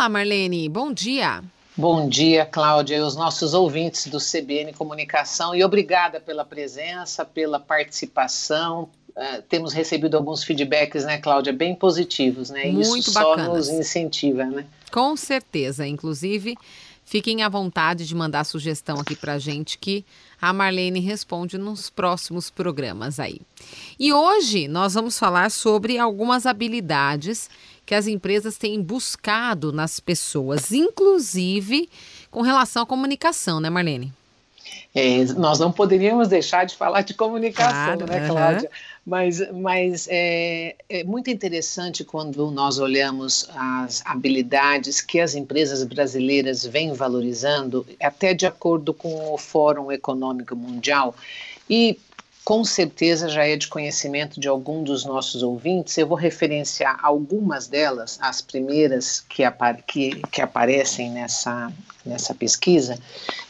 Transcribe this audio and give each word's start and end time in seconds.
Olá, 0.00 0.08
Marlene, 0.08 0.66
bom 0.66 0.94
dia. 0.94 1.44
Bom 1.76 2.08
dia, 2.08 2.46
Cláudia, 2.46 2.96
e 2.96 3.00
os 3.02 3.14
nossos 3.14 3.52
ouvintes 3.52 4.06
do 4.06 4.16
CBN 4.16 4.72
Comunicação. 4.72 5.54
E 5.54 5.62
obrigada 5.62 6.18
pela 6.18 6.42
presença, 6.42 7.22
pela 7.22 7.60
participação. 7.60 8.88
Uh, 9.10 9.42
temos 9.46 9.74
recebido 9.74 10.16
alguns 10.16 10.42
feedbacks, 10.42 11.04
né, 11.04 11.18
Cláudia, 11.18 11.52
bem 11.52 11.74
positivos, 11.74 12.48
né? 12.48 12.64
Muito 12.70 12.96
Isso 12.96 13.12
bacanas. 13.12 13.46
só 13.46 13.52
nos 13.52 13.68
incentiva, 13.68 14.46
né? 14.46 14.64
Com 14.90 15.14
certeza. 15.18 15.86
Inclusive, 15.86 16.56
fiquem 17.04 17.42
à 17.42 17.48
vontade 17.50 18.06
de 18.06 18.14
mandar 18.14 18.44
sugestão 18.44 18.98
aqui 19.00 19.14
pra 19.14 19.38
gente 19.38 19.76
que 19.76 20.02
a 20.40 20.50
Marlene 20.50 21.00
responde 21.00 21.58
nos 21.58 21.90
próximos 21.90 22.48
programas 22.48 23.20
aí. 23.20 23.42
E 23.98 24.14
hoje 24.14 24.66
nós 24.66 24.94
vamos 24.94 25.18
falar 25.18 25.50
sobre 25.50 25.98
algumas 25.98 26.46
habilidades 26.46 27.50
que 27.90 27.94
as 27.96 28.06
empresas 28.06 28.56
têm 28.56 28.80
buscado 28.80 29.72
nas 29.72 29.98
pessoas, 29.98 30.70
inclusive 30.70 31.90
com 32.30 32.40
relação 32.40 32.84
à 32.84 32.86
comunicação, 32.86 33.58
né, 33.58 33.68
Marlene? 33.68 34.12
É, 34.94 35.24
nós 35.34 35.58
não 35.58 35.72
poderíamos 35.72 36.28
deixar 36.28 36.64
de 36.64 36.76
falar 36.76 37.02
de 37.02 37.14
comunicação, 37.14 37.98
Claro, 37.98 38.06
né. 38.06 38.28
Cláudia? 38.28 38.70
Mas, 39.04 39.42
mas 39.50 40.06
é, 40.08 40.76
é 40.88 41.02
muito 41.02 41.30
interessante 41.30 42.04
quando 42.04 42.48
nós 42.52 42.78
olhamos 42.78 43.50
as 43.56 44.02
habilidades 44.04 45.00
que 45.00 45.18
as 45.18 45.34
empresas 45.34 45.82
brasileiras 45.82 46.64
vêm 46.64 46.92
valorizando, 46.92 47.84
até 48.00 48.32
de 48.32 48.46
acordo 48.46 48.94
com 48.94 49.34
o 49.34 49.36
Fórum 49.36 49.90
Econômico 49.90 50.54
Mundial. 50.54 51.12
E 51.68 51.98
com 52.44 52.64
certeza 52.64 53.28
já 53.28 53.46
é 53.46 53.56
de 53.56 53.68
conhecimento 53.68 54.40
de 54.40 54.48
algum 54.48 54.82
dos 54.82 55.04
nossos 55.04 55.42
ouvintes. 55.42 55.96
Eu 55.96 56.06
vou 56.06 56.16
referenciar 56.16 56.98
algumas 57.02 57.68
delas, 57.68 58.18
as 58.20 58.40
primeiras 58.40 59.20
que, 59.28 59.44
apa 59.44 59.74
que, 59.74 60.22
que 60.32 60.40
aparecem 60.40 61.10
nessa, 61.10 61.72
nessa 62.04 62.34
pesquisa, 62.34 62.98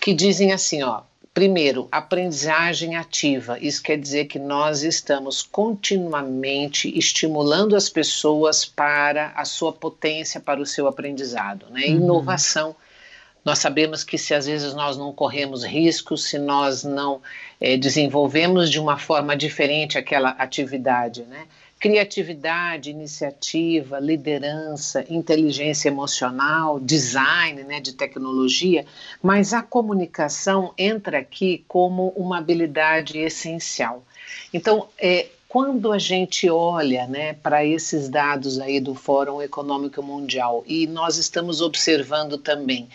que 0.00 0.14
dizem 0.14 0.52
assim, 0.52 0.82
ó. 0.82 1.02
Primeiro, 1.34 1.86
aprendizagem 1.92 2.96
ativa. 2.96 3.58
Isso 3.60 3.82
quer 3.82 3.98
dizer 3.98 4.24
que 4.24 4.38
nós 4.38 4.82
estamos 4.82 5.42
continuamente 5.42 6.88
estimulando 6.98 7.76
as 7.76 7.90
pessoas 7.90 8.64
para 8.64 9.32
a 9.36 9.44
sua 9.44 9.70
potência, 9.70 10.40
para 10.40 10.62
o 10.62 10.64
seu 10.64 10.86
aprendizado. 10.88 11.66
Né? 11.68 11.88
Uhum. 11.88 12.06
Nós 13.46 13.60
sabemos 13.60 14.02
que 14.02 14.18
se 14.18 14.34
às 14.34 14.46
vezes 14.46 14.74
nós 14.74 14.96
não 14.96 15.12
corremos 15.12 15.62
riscos, 15.62 16.24
se 16.24 16.36
nós 16.36 16.82
não 16.82 17.22
eh, 17.60 17.76
desenvolvemos 17.76 18.68
de 18.68 18.80
uma 18.80 18.98
forma 18.98 19.36
diferente 19.36 19.96
aquela 19.96 20.30
atividade, 20.30 21.22
né? 21.22 21.46
Criatividade, 21.78 22.90
iniciativa, 22.90 24.00
liderança, 24.00 25.04
inteligência 25.08 25.88
emocional, 25.88 26.80
design, 26.80 27.62
né, 27.62 27.78
de 27.80 27.92
tecnologia, 27.92 28.84
mas 29.22 29.52
a 29.52 29.62
comunicação 29.62 30.74
entra 30.76 31.18
aqui 31.18 31.64
como 31.68 32.08
uma 32.16 32.38
habilidade 32.38 33.16
essencial. 33.18 34.02
Então, 34.52 34.88
é, 34.98 35.28
quando 35.48 35.92
a 35.92 35.98
gente 35.98 36.50
olha 36.50 37.06
né, 37.06 37.34
para 37.34 37.64
esses 37.64 38.08
dados 38.08 38.58
aí 38.58 38.80
do 38.80 38.94
Fórum 38.94 39.40
Econômico 39.40 40.02
Mundial 40.02 40.64
e 40.66 40.86
nós 40.88 41.16
estamos 41.18 41.60
observando 41.60 42.38
também 42.38 42.88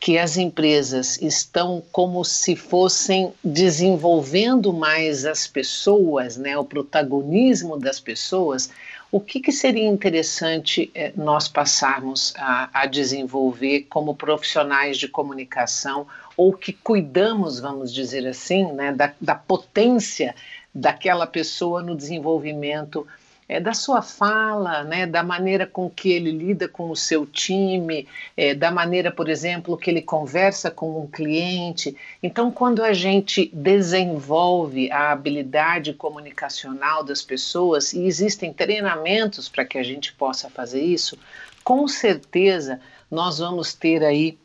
que 0.00 0.16
as 0.16 0.36
empresas 0.36 1.20
estão 1.20 1.82
como 1.90 2.24
se 2.24 2.54
fossem 2.54 3.32
desenvolvendo 3.42 4.72
mais 4.72 5.26
as 5.26 5.46
pessoas, 5.46 6.36
né, 6.36 6.56
o 6.56 6.64
protagonismo 6.64 7.76
das 7.76 7.98
pessoas, 7.98 8.70
o 9.10 9.18
que, 9.18 9.40
que 9.40 9.50
seria 9.50 9.88
interessante 9.88 10.90
eh, 10.94 11.12
nós 11.16 11.48
passarmos 11.48 12.34
a, 12.36 12.68
a 12.72 12.86
desenvolver 12.86 13.86
como 13.88 14.14
profissionais 14.14 14.98
de 14.98 15.08
comunicação 15.08 16.06
ou 16.36 16.52
que 16.52 16.72
cuidamos, 16.72 17.58
vamos 17.58 17.92
dizer 17.92 18.26
assim, 18.26 18.70
né, 18.72 18.92
da, 18.92 19.12
da 19.20 19.34
potência 19.34 20.34
daquela 20.74 21.26
pessoa 21.26 21.82
no 21.82 21.96
desenvolvimento 21.96 23.06
é, 23.48 23.58
da 23.58 23.72
sua 23.72 24.02
fala, 24.02 24.84
né, 24.84 25.06
da 25.06 25.22
maneira 25.22 25.66
com 25.66 25.88
que 25.88 26.10
ele 26.10 26.30
lida 26.30 26.68
com 26.68 26.90
o 26.90 26.96
seu 26.96 27.24
time, 27.24 28.06
é, 28.36 28.54
da 28.54 28.70
maneira, 28.70 29.10
por 29.10 29.28
exemplo, 29.28 29.76
que 29.78 29.90
ele 29.90 30.02
conversa 30.02 30.70
com 30.70 31.00
um 31.00 31.06
cliente. 31.06 31.96
Então, 32.22 32.50
quando 32.50 32.84
a 32.84 32.92
gente 32.92 33.50
desenvolve 33.54 34.90
a 34.92 35.12
habilidade 35.12 35.94
comunicacional 35.94 37.02
das 37.02 37.22
pessoas, 37.22 37.94
e 37.94 38.04
existem 38.04 38.52
treinamentos 38.52 39.48
para 39.48 39.64
que 39.64 39.78
a 39.78 39.82
gente 39.82 40.12
possa 40.12 40.50
fazer 40.50 40.82
isso, 40.82 41.18
com 41.64 41.88
certeza 41.88 42.80
nós 43.10 43.38
vamos 43.38 43.72
ter 43.72 44.04
aí 44.04 44.38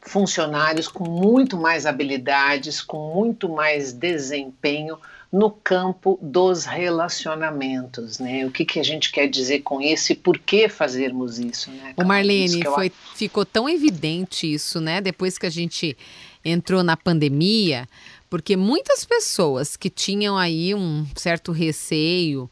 funcionários 0.00 0.86
com 0.86 1.04
muito 1.04 1.56
mais 1.56 1.84
habilidades, 1.84 2.80
com 2.80 3.12
muito 3.14 3.48
mais 3.48 3.92
desempenho 3.92 4.96
no 5.30 5.50
campo 5.50 6.18
dos 6.22 6.64
relacionamentos, 6.64 8.18
né? 8.18 8.46
O 8.46 8.50
que, 8.50 8.64
que 8.64 8.80
a 8.80 8.82
gente 8.82 9.12
quer 9.12 9.28
dizer 9.28 9.60
com 9.60 9.80
isso 9.80 10.12
e 10.12 10.14
por 10.14 10.38
que 10.38 10.68
fazermos 10.68 11.38
isso, 11.38 11.70
né? 11.70 11.92
O 11.96 12.04
Marlene, 12.04 12.62
eu 12.64 12.74
foi, 12.74 12.90
ficou 13.14 13.44
tão 13.44 13.68
evidente 13.68 14.50
isso, 14.50 14.80
né? 14.80 15.00
Depois 15.00 15.36
que 15.36 15.44
a 15.44 15.50
gente 15.50 15.96
entrou 16.42 16.82
na 16.82 16.96
pandemia, 16.96 17.86
porque 18.30 18.56
muitas 18.56 19.04
pessoas 19.04 19.76
que 19.76 19.90
tinham 19.90 20.36
aí 20.36 20.74
um 20.74 21.06
certo 21.14 21.52
receio 21.52 22.50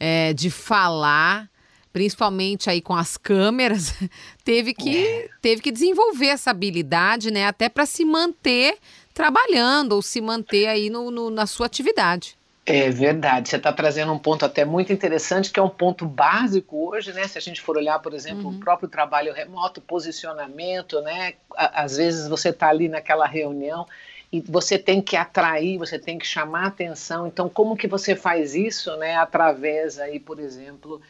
é, 0.00 0.32
de 0.32 0.48
falar, 0.48 1.50
principalmente 1.92 2.70
aí 2.70 2.80
com 2.80 2.94
as 2.94 3.18
câmeras, 3.18 3.94
teve 4.42 4.72
que, 4.72 5.28
teve 5.42 5.60
que 5.60 5.70
desenvolver 5.70 6.28
essa 6.28 6.50
habilidade, 6.50 7.30
né? 7.30 7.46
Até 7.46 7.68
para 7.68 7.84
se 7.84 8.02
manter 8.02 8.78
trabalhando 9.14 9.92
ou 9.92 10.02
se 10.02 10.20
manter 10.20 10.66
aí 10.66 10.90
no, 10.90 11.10
no- 11.10 11.30
na 11.30 11.46
sua 11.46 11.66
atividade. 11.66 12.36
É 12.66 12.88
verdade, 12.90 13.50
você 13.50 13.56
está 13.56 13.70
trazendo 13.72 14.10
um 14.12 14.18
ponto 14.18 14.44
até 14.44 14.64
muito 14.64 14.90
interessante, 14.90 15.50
que 15.52 15.60
é 15.60 15.62
um 15.62 15.68
ponto 15.68 16.06
básico 16.06 16.88
hoje, 16.88 17.12
né? 17.12 17.28
Se 17.28 17.36
a 17.36 17.40
gente 17.40 17.60
for 17.60 17.76
olhar, 17.76 17.98
por 17.98 18.14
exemplo, 18.14 18.48
Uhum. 18.48 18.56
o 18.56 18.58
próprio 18.60 18.88
trabalho 18.88 19.34
remoto, 19.34 19.82
posicionamento, 19.82 21.00
né? 21.02 21.34
Às 21.54 21.98
vezes 21.98 22.26
você 22.26 22.48
está 22.48 22.68
ali 22.70 22.88
naquela 22.88 23.26
reunião 23.26 23.86
e 24.32 24.40
você 24.40 24.78
tem 24.78 25.02
que 25.02 25.14
atrair, 25.14 25.76
você 25.76 25.98
tem 25.98 26.16
que 26.18 26.26
chamar 26.26 26.66
atenção. 26.66 27.26
Então, 27.26 27.50
como 27.50 27.76
que 27.76 27.86
você 27.86 28.16
faz 28.16 28.54
isso, 28.54 28.96
né? 28.96 29.14
Através 29.16 29.98
aí, 29.98 30.18
por 30.18 30.40
exemplo, 30.40 31.02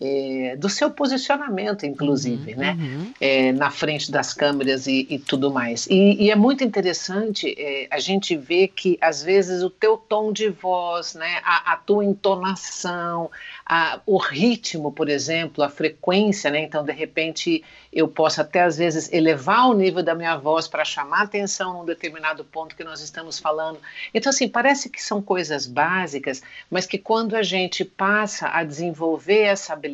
eh, 0.00 0.56
do 0.58 0.68
seu 0.68 0.90
posicionamento, 0.90 1.86
inclusive, 1.86 2.54
né? 2.56 2.76
Uhum. 2.78 3.12
é, 3.20 3.52
na 3.52 3.70
frente 3.70 4.10
das 4.10 4.34
câmeras 4.34 4.86
e, 4.86 5.06
e 5.08 5.18
tudo 5.18 5.50
mais. 5.52 5.86
E, 5.86 6.24
e 6.24 6.30
é 6.30 6.34
muito 6.36 6.64
interessante 6.64 7.54
é, 7.56 7.86
a 7.90 8.00
gente 8.00 8.36
ver 8.36 8.68
que, 8.68 8.98
às 9.00 9.22
vezes, 9.22 9.62
o 9.62 9.70
teu 9.70 9.96
tom 9.96 10.32
de 10.32 10.48
voz, 10.48 11.14
né, 11.14 11.40
a, 11.44 11.72
a 11.72 11.76
tua 11.76 12.04
entonação, 12.04 13.30
a- 13.64 14.00
o 14.04 14.16
ritmo, 14.18 14.90
por 14.90 15.08
exemplo, 15.08 15.62
a 15.62 15.68
frequência, 15.68 16.50
né, 16.50 16.60
então, 16.60 16.84
de 16.84 16.92
repente, 16.92 17.62
eu 17.92 18.08
posso 18.08 18.40
até, 18.40 18.62
às 18.62 18.76
vezes, 18.78 19.12
elevar 19.12 19.68
o 19.68 19.74
nível 19.74 20.02
da 20.02 20.14
minha 20.14 20.36
voz 20.36 20.66
para 20.66 20.84
chamar 20.84 21.22
atenção 21.22 21.74
num 21.74 21.84
determinado 21.84 22.44
ponto 22.44 22.74
que 22.74 22.82
nós 22.82 23.00
estamos 23.00 23.38
falando. 23.38 23.78
Então, 24.12 24.30
assim, 24.30 24.48
parece 24.48 24.88
que 24.90 25.00
são 25.02 25.22
coisas 25.22 25.66
básicas, 25.66 26.42
mas 26.70 26.86
que 26.86 26.98
quando 26.98 27.36
a 27.36 27.42
gente 27.42 27.84
passa 27.84 28.48
a 28.48 28.64
desenvolver 28.64 29.42
essa 29.42 29.72
habilidade, 29.74 29.91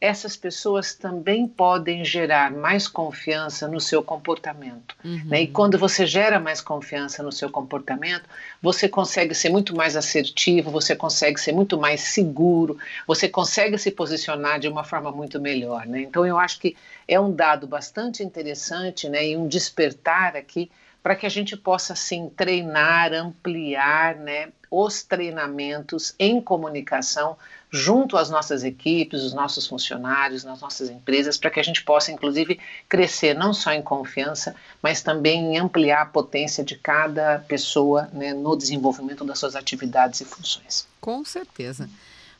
essas 0.00 0.36
pessoas 0.36 0.94
também 0.94 1.48
podem 1.48 2.04
gerar 2.04 2.50
mais 2.50 2.86
confiança 2.86 3.66
no 3.66 3.80
seu 3.80 4.02
comportamento. 4.02 4.94
Uhum. 5.02 5.22
Né? 5.24 5.42
E 5.42 5.46
quando 5.46 5.78
você 5.78 6.04
gera 6.04 6.38
mais 6.38 6.60
confiança 6.60 7.22
no 7.22 7.32
seu 7.32 7.48
comportamento, 7.48 8.28
você 8.60 8.86
consegue 8.86 9.34
ser 9.34 9.48
muito 9.48 9.74
mais 9.74 9.96
assertivo, 9.96 10.70
você 10.70 10.94
consegue 10.94 11.40
ser 11.40 11.52
muito 11.52 11.78
mais 11.78 12.02
seguro, 12.02 12.76
você 13.06 13.28
consegue 13.28 13.78
se 13.78 13.90
posicionar 13.90 14.60
de 14.60 14.68
uma 14.68 14.84
forma 14.84 15.10
muito 15.10 15.40
melhor. 15.40 15.86
Né? 15.86 16.02
Então, 16.02 16.26
eu 16.26 16.38
acho 16.38 16.58
que 16.58 16.76
é 17.08 17.18
um 17.18 17.34
dado 17.34 17.66
bastante 17.66 18.22
interessante 18.22 19.08
né? 19.08 19.28
e 19.28 19.36
um 19.36 19.48
despertar 19.48 20.36
aqui 20.36 20.70
para 21.02 21.14
que 21.14 21.26
a 21.26 21.30
gente 21.30 21.54
possa 21.54 21.92
assim 21.92 22.30
treinar, 22.34 23.12
ampliar, 23.12 24.16
né, 24.16 24.48
os 24.70 25.02
treinamentos 25.02 26.14
em 26.18 26.40
comunicação 26.40 27.36
junto 27.74 28.16
às 28.16 28.30
nossas 28.30 28.62
equipes, 28.62 29.20
os 29.24 29.34
nossos 29.34 29.66
funcionários, 29.66 30.44
nas 30.44 30.60
nossas 30.60 30.88
empresas, 30.88 31.36
para 31.36 31.50
que 31.50 31.58
a 31.58 31.62
gente 31.62 31.82
possa 31.82 32.12
inclusive 32.12 32.60
crescer 32.88 33.34
não 33.34 33.52
só 33.52 33.72
em 33.72 33.82
confiança, 33.82 34.54
mas 34.80 35.02
também 35.02 35.56
em 35.56 35.58
ampliar 35.58 36.02
a 36.02 36.06
potência 36.06 36.62
de 36.62 36.76
cada 36.76 37.40
pessoa 37.48 38.08
né, 38.12 38.32
no 38.32 38.56
desenvolvimento 38.56 39.24
das 39.24 39.40
suas 39.40 39.56
atividades 39.56 40.20
e 40.20 40.24
funções. 40.24 40.86
Com 41.00 41.24
certeza. 41.24 41.90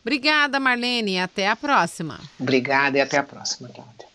Obrigada, 0.02 0.60
Marlene. 0.60 1.18
Até 1.18 1.48
a 1.48 1.56
próxima. 1.56 2.20
Obrigada 2.38 2.98
e 2.98 3.00
até 3.00 3.18
a 3.18 3.24
próxima, 3.24 3.68
Cláudia. 3.70 4.13